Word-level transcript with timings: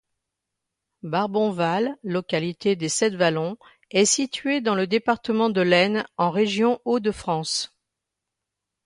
Barbonval, 1.03 1.95
localité 2.01 2.75
des 2.75 2.89
Septvallons, 2.89 3.57
est 3.91 4.05
situé 4.05 4.59
dans 4.59 4.73
le 4.73 4.87
département 4.87 5.51
de 5.51 5.61
l'Aisne 5.61 6.05
en 6.17 6.31
région 6.31 6.81
Hauts-de-France. 6.85 7.75